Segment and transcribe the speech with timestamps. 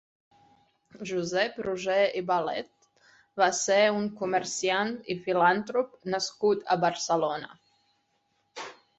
[1.07, 2.87] Josep Roger i Balet
[3.41, 7.53] va ser un comerciant i filàntrop nascut a Barcelona.